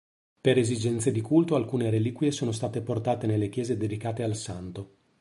Per 0.41 0.57
esigenze 0.57 1.11
di 1.11 1.21
culto 1.21 1.53
alcune 1.53 1.91
reliquie 1.91 2.31
sono 2.31 2.51
state 2.51 2.81
portate 2.81 3.27
nelle 3.27 3.49
chiese 3.49 3.77
dedicate 3.77 4.23
al 4.23 4.35
Santo. 4.35 4.95